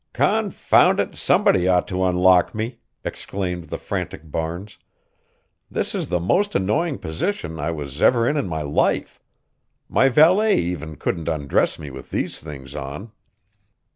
[0.13, 4.79] "Confound it, somebody ought to unlock me!" exclaimed the frantic Barnes.
[5.69, 9.19] "This is the most annoying position I was ever in in my life.
[9.87, 13.11] My valet even couldn't undress me with these things on."